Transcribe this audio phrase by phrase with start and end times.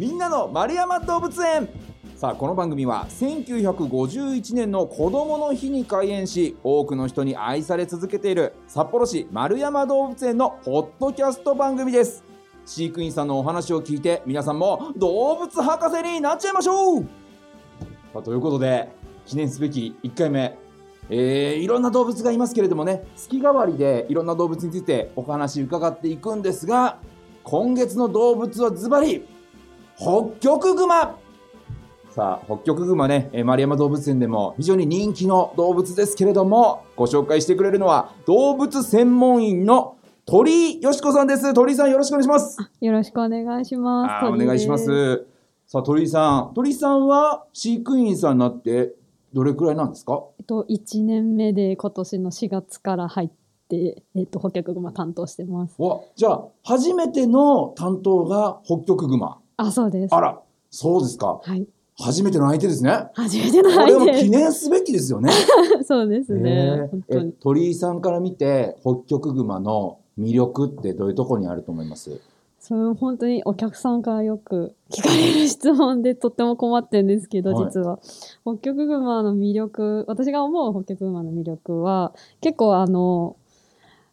[0.00, 1.68] みんなの丸山動物園。
[2.16, 12.24] さあこの番組は1951年の子どもの日に開園し多くの人に愛され続けている札幌市丸山動物園のポッドキャスト番組です。
[12.64, 17.02] 飼育員さんのお話を聞いて皆さんも動物博士になっちゃいましょう。
[17.02, 18.88] さあということで
[19.26, 20.56] 記念すべき1回目。
[21.10, 26.96] えー、いろんな動物がいますけれどもね月替わりでいろんな動物についてお話伺っていくんですが
[27.42, 29.26] 今月の動物はズバリ
[30.00, 31.18] 北極熊
[32.10, 44.26] さあ北極熊ねえー丸山動物園でも非常に人気の動物ですけれどもご紹介してくれるのは動物専門員の鳥居よしこさんです鳥居さんよろしくお願いしますよろしくお願いします。
[44.26, 44.86] お願いしまです。
[44.86, 45.26] す
[45.66, 48.94] さあ鳥居さん鳥居さんは飼育員さんになって
[49.34, 50.22] どれくらいなんですか？
[50.38, 53.30] えっと一年目で今年の4月から入っ
[53.68, 55.74] てえっと北極熊担当してます。
[55.78, 60.14] わじゃあ初めての担当が北極熊あ、そうです。
[60.14, 61.66] あらそうですかはい。
[61.98, 64.28] 初めての相手ですね初めてのこれはもう記相手。
[64.30, 65.30] 念すべきですよね
[65.84, 66.88] そうですね。
[67.10, 67.32] え。
[67.40, 72.20] 鳥居さんから見て北極熊の魅力ってどういうところにあると思います？
[72.58, 77.98] それ本当にお客さんからよく聞かれる質問でとっても困ってるんですけど、はい実は
[78.44, 83.36] 北極熊の魅力私が思う北極熊の魅力は結構あの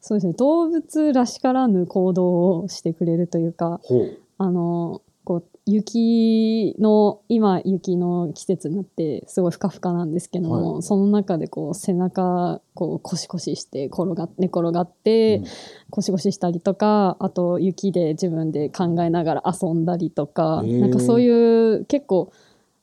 [0.00, 10.82] そうですね動物らしからぬ行動をしてくれるというかほうあのこう雪の今雪の季節になってすごいふかふかなんですけども、はい。
[10.82, 15.44] その中でこう背中こうコシコシして転が寝転がって、うん。
[15.90, 22.32] コシコシしたりとかあと雪で自分で考えながら遊んだりとかなんかそういう結構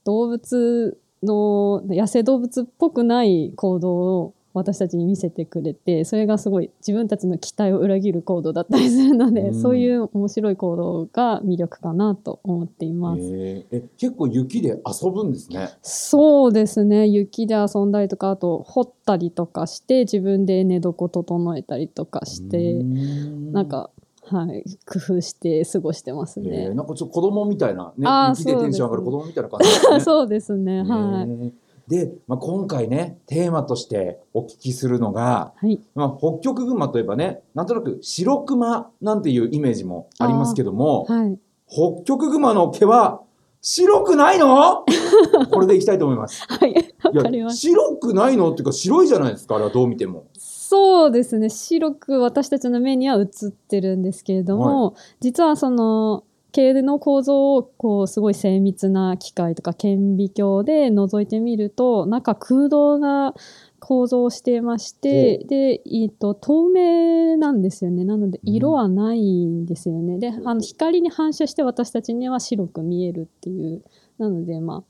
[0.04, 9.54] 動物の野生動物っぽくない行動を私たちに見せてくれてそれがすごい自分たちの期待を裏切る行動だったりするので、うん。
[9.62, 13.22] そういう面白い行動が魅力かなと思っています。
[13.24, 13.78] えー。
[13.78, 15.70] え結構雪で遊ぶんですね。
[15.82, 17.08] そうですね。
[17.08, 23.54] 雪で遊んだりとかあと掘ったりとかして自分で寝床整えたりとかしてうーん。
[23.54, 23.90] なんか、
[24.24, 26.74] はい、工夫して過ごしてますえねー。
[26.74, 28.08] なんかちょっと子供みたいなね
[28.38, 30.00] 雪でテンション上がる子供みたいな感じですね。
[30.02, 30.84] そうですね。
[30.84, 31.54] はい。
[31.90, 35.80] ねで、まあ、今回ねテーマとしてお聞きするのが、はい。
[35.96, 41.38] まあ、北極熊といえばねなんとなく白熊なんていうイメージもありますけどもはい。
[41.68, 43.22] 北極熊の毛は
[43.62, 44.84] 白くないの？
[45.52, 46.44] これでいきたいと思います。
[46.48, 46.74] はい。
[47.04, 47.58] わかります。
[47.58, 48.52] 白くないの？
[48.52, 50.26] っていうか白いじゃないですかあれはどう見ても。
[50.38, 51.50] そうですね。
[51.50, 63.34] 白く私たちの目には映ってるんですけれども、実はその、毛の構造をこうすごい精密な機械とか顕微鏡で覗いてみると中空洞な
[63.80, 68.06] 構造をしていましてほで、えっと透明なんですよね。
[68.06, 73.82] なので色はないんですよね、であの光に反射して私たちには白く見えるっていう。
[74.18, 74.84] なのでまあ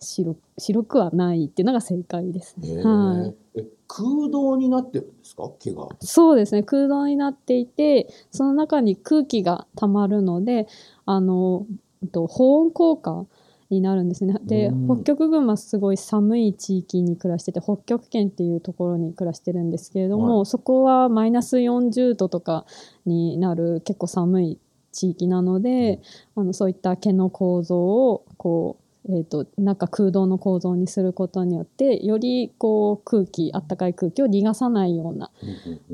[0.00, 2.70] 白白くはないっていうのが正解ですね。
[2.70, 3.62] へはい
[3.94, 5.50] 空洞になってるんですか？
[5.58, 5.88] 毛が。
[6.00, 6.62] そうですね。
[6.62, 10.66] 空洞になっていてその中に空気がたまるので
[11.04, 11.66] あの
[12.10, 13.26] と保温効果
[13.68, 14.34] になるんですね。
[14.44, 14.96] でうん。
[14.96, 20.46] 北極熊すごい寒い地域に暮らしてて北極圏っていうところに暮らしてるんですけれども、はい。
[20.46, 22.64] そこはマイナス40度とか
[23.04, 24.58] になる結構寒い
[24.90, 26.00] 地域なので、
[26.34, 35.30] あのそういった毛の構造をこう、えー、となんか空洞の構造にすることによってよりこう空気あったかい空気を逃がさないような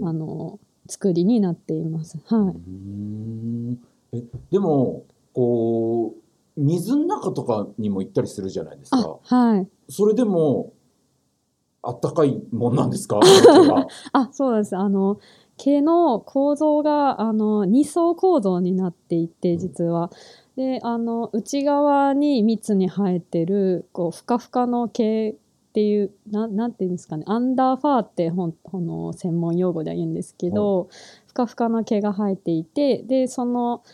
[0.02, 0.58] あの
[0.88, 2.18] 作りになっています。
[2.26, 3.78] はうーん
[4.12, 9.18] えでもこう水の中とかにも行ったりするじゃないですか。
[9.22, 9.68] はい。
[9.88, 10.72] それでも
[11.82, 13.20] あったかいもんなんですか？
[14.12, 14.76] あ そうです。
[14.76, 15.18] あの
[15.56, 20.10] 毛の構造があの二層構造になっていて実は。
[20.58, 25.34] であの内側に密に生えてるこうふかふかの毛っ
[25.72, 30.88] ていうななんていうんですかねアンダーファーってほんあの専門用語では言うんですけど、
[31.28, 33.84] ふかふかの毛が生えていてでその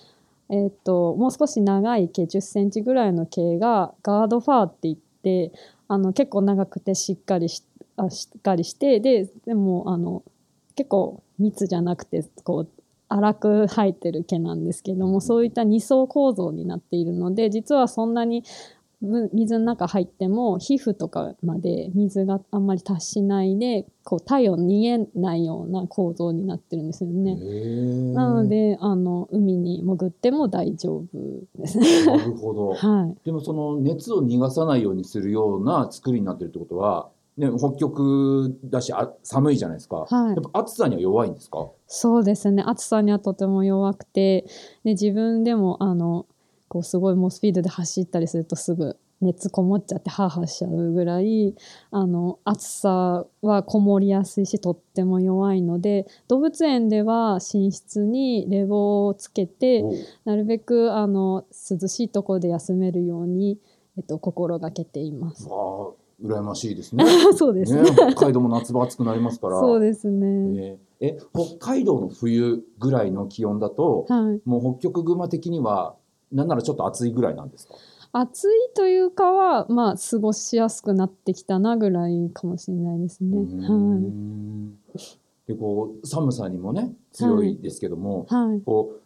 [0.49, 5.53] えっともう少し長い毛10センチぐらいの毛がガードファーって言って
[5.87, 7.63] あの結構長くてしっかりし
[7.99, 10.23] あしっかりしてででもあの
[10.77, 12.74] 結構密じゃなくてこう
[13.09, 18.45] 粗く生えてる毛なんですけどもそういった二層構造になっているので実はそんなに
[19.05, 27.37] む水の中入っても皮膚とかまで水があんまり達しないでこう体温逃げないような構造になってるんですよね。
[28.15, 31.09] なのであの海に潜っても大丈夫
[31.59, 32.07] ですね。
[32.07, 32.69] なるほど。
[32.75, 33.17] はい。
[33.25, 40.35] でもその熱を逃がさないようにするような作りになってるってことは、ね、北極だしあ寒いじゃないですか、はい。
[40.35, 41.69] やっぱ暑さには弱いんですか？
[41.89, 42.63] そうですね。
[42.65, 44.43] 暑さにはとても弱くて
[44.85, 46.27] で自分でもあの
[46.69, 51.55] こうすごい猛スピードで走ったりするとすぐ熱こもっちゃってハーハーしちゃうぐらい
[51.91, 59.83] あの暑さはこもりやすいしとっても弱いので動物園では寝室に冷房をつけて
[60.25, 63.59] なるべくあの涼しいところで休めるように、
[63.97, 65.49] えっと、心がけています。
[66.25, 67.05] 羨ましいですね
[67.37, 70.79] そうですねね北海道も夏場暑くなりますからそうですね。
[71.01, 74.41] え北海道の冬ぐらいの気温だと、はい。
[74.49, 75.97] もう北極熊的には
[76.33, 77.75] なんならちょっと暑いぐらいなんですか？
[78.13, 83.37] 暑いというかは、まあ、過ごしやすくなってきたなぐらいかもしれないですね。
[83.39, 84.79] うーん
[85.47, 88.49] でこう寒さにもね強いですけども、はい。
[88.51, 88.61] はい。
[88.63, 89.01] こう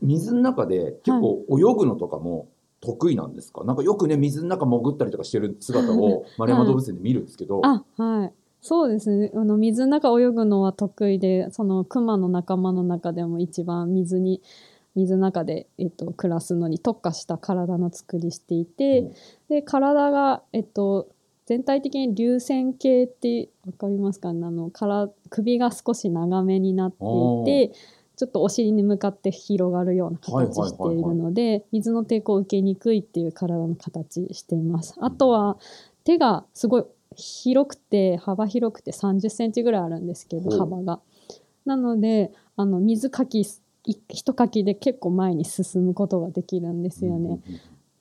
[0.00, 2.48] 水の中で結構泳ぐのとかも
[2.82, 8.32] 得意なんですか、なんかよくね水の中潜ったりとかしてる姿を丸山動物園で見るんですけど、あ、はい。
[8.60, 9.30] そうですね。
[9.34, 14.40] あの、水の中泳ぐのは得意で、その、熊の仲間の中でも一番水に、
[14.94, 19.12] 水の中で、えっと、暮らすのに特化した体の作りしていて、うん。
[19.48, 21.08] で、体が、えっと、
[21.46, 24.46] 全体的に流線形ってわかりますかね？
[24.46, 27.72] あの、から首が少し長めになっていて、
[28.16, 34.94] ちょっとお尻に向かって広がるような形しているので、水の抵抗を受けにくいっていう体の形しています。
[34.98, 35.58] あとは、
[36.04, 41.00] 手がすごい広くて幅広くて30センチぐらいあるんですけど幅が。
[41.64, 43.46] なのであの水かきい
[44.08, 47.40] 一かきで結構前に進むことができるんですよね。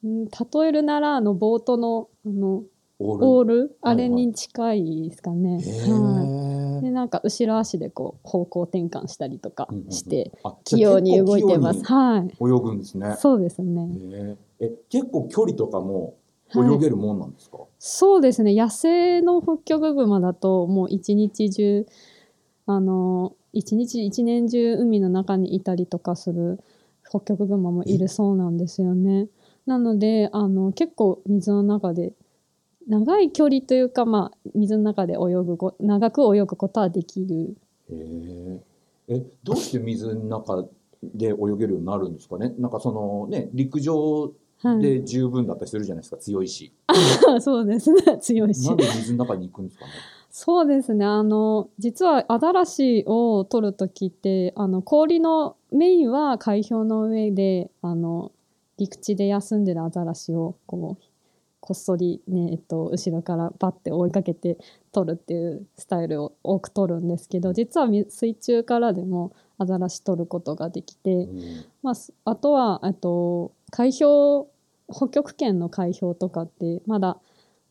[0.04, 0.32] うん、例
[0.68, 2.64] えるならあのボートのあの
[3.00, 3.78] オール？
[3.82, 5.60] あれに近いですかね。
[5.62, 6.51] へはい、
[6.82, 11.84] でーなんか後ろ足でこう方向転換したりとかうんうんうんしてあ器用に動いてます。
[11.84, 13.16] はい、泳ぐんですね。
[13.18, 14.38] そうですね。
[14.60, 16.16] え結構距離とかも
[16.60, 21.86] はい泳げるもんなんですか、そうですね野生のホッキョクグマだともう一日中
[22.66, 26.60] あの一日一年中海の中にいたりとかする
[27.10, 29.28] ホッキョクグマもいるそうなんですよね。
[29.66, 32.14] なのであの結構水の中で
[32.88, 37.56] 長い距離というか、まあ、水の中で泳ぐこ長く泳ぐことはできる
[37.90, 38.60] へー
[39.08, 40.64] えどうして水の中
[41.04, 42.54] で泳げるようになるんですかね？
[42.60, 44.34] なんかそのね陸上
[44.64, 46.72] はい、で十分だったりするじゃないですか、強いし。
[47.42, 49.92] そうですね強いしなんで水の中に行くんですかね？
[50.30, 51.04] そうですね。
[51.04, 58.32] あの、実はアザラシを取るときって、あの、氷の、メインは海氷の上で、あの、
[58.78, 61.04] 陸地で休んでるアザラシを、こう、
[61.62, 64.58] こっそりね、えっと、後ろからバッて追いかけて
[64.92, 71.66] 取るっていうスタイルを多く取るんですけど、実はみ水中からでもアザラシ取ることができて、うん。
[71.84, 74.48] まあ、すあとは、えっと、海氷、
[74.92, 77.20] 北極圏の海氷とかって、まだ、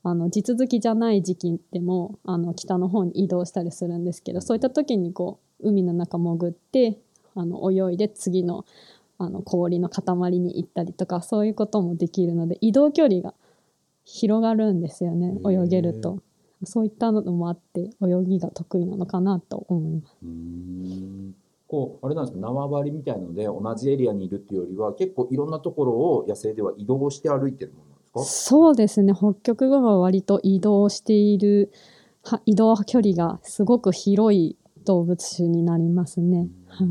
[0.05, 6.97] あの、地続きじゃない時期でも、あの、北の方に移動したりするんですけど、そういった時にこう、海の中潜って、
[7.35, 8.65] あの、泳いで次の、
[9.19, 13.35] あの、氷の塊に行ったりとか、そういうこともできるので、移動距離が
[14.13, 16.19] 広がるんですよね、泳げると。
[16.65, 20.17] そういったのもあって、泳ぎが得意なのかなと思います。
[21.69, 28.21] こうあれなんですか縄張りみたいので同じエリアにいるっていうよりは結構いろんなところを野生では移動して歩いてるものなんですか？
[28.25, 31.71] そうですね北極熊は割と移動している
[32.25, 36.49] は移動距離がすごく広い動物種になりますね。
[36.67, 36.89] はい、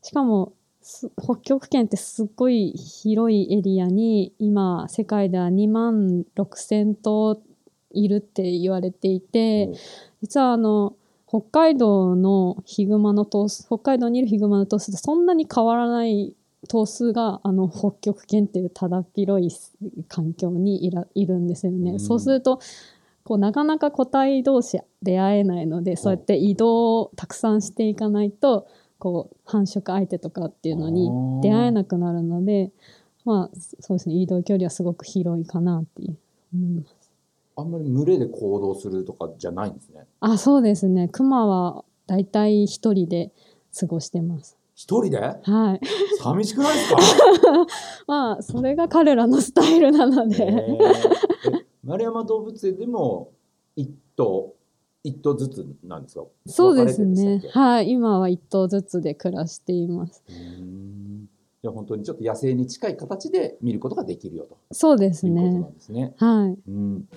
[0.00, 0.55] しかもす
[1.20, 7.40] 北極圏ってすっごい広いエリアに今世界では2万6,000頭
[7.90, 9.72] いるって言われていて、
[10.22, 10.94] 実はあの
[11.26, 16.34] 北海道のヒグマの頭数北海道にいるヒグマの頭数とそんなに変わらない
[16.68, 19.50] 頭数があの北極圏っていうただ広い
[20.08, 21.92] 環境にいらいるんですよね。
[21.92, 22.60] うんそうすると
[23.24, 31.10] こうなかなか個体同士出会えないのでそうやって移動をたくさんしていかないとこう繁殖相手とかっていうのに
[31.42, 32.70] 出会えなくなるので
[33.24, 34.14] まあそうですね。
[34.16, 36.16] 移動距離はすごく広いかなっていう
[36.54, 37.10] 思います。
[37.58, 40.06] あんまり群れで行動するとかじゃないんですね。
[40.20, 41.08] あそうですね。
[41.08, 43.32] クマはだいたい一人で
[43.78, 44.56] 過ごしてます。
[44.74, 45.18] 一人で？
[45.20, 45.80] はい。
[46.20, 46.98] 寂しくないですか？
[48.06, 50.48] まあそれが彼らのスタイルなのえで、ー。
[50.52, 53.30] え丸山動物園でも
[53.74, 54.54] 一頭
[55.08, 56.24] 一頭ずつなんですか？
[56.46, 57.42] そうですね。
[57.52, 60.22] はい今は一頭ずつで暮らしています。
[60.28, 64.56] じゃあ本当にちょっと野生に近い形で見ることができるよと。
[64.72, 66.14] そうですいうことなねんですね。
[66.18, 66.58] はい。
[66.68, 67.08] うん。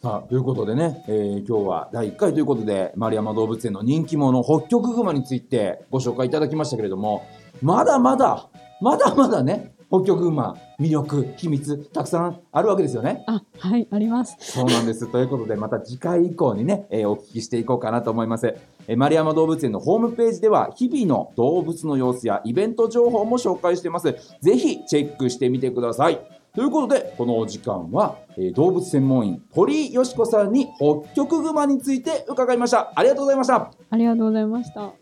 [0.00, 7.26] さあということでね、えー今日は第1回ということで丸山動物園の人気者北極熊についてご紹介いただきましたけれども
[7.62, 8.48] まだまだ
[8.80, 13.24] まだまだね北極熊魅力秘密たくさんあるわけですよね。
[13.26, 18.54] あはいありますそうなんですということでまた次回以降にね、えーお聞きしていこうかなと思います。
[18.86, 24.14] え丸山動物園のホームページでは日々の動物の様子やイベント情報も紹介しています。
[24.40, 26.18] ぜひチェックしてみてください。
[26.54, 32.92] ということで、このお時間は、えー動物専門員、鳥居よしこさんに北極熊について伺いました。
[32.94, 33.70] ありがとうございました。
[33.90, 34.92] ありがとうございました。